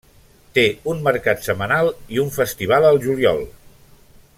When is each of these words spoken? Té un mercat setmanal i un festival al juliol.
Té 0.57 0.63
un 0.93 1.03
mercat 1.07 1.45
setmanal 1.49 1.91
i 2.17 2.21
un 2.25 2.35
festival 2.41 2.89
al 2.93 3.01
juliol. 3.05 3.47